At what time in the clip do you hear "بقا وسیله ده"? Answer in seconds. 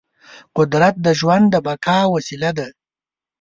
1.65-2.67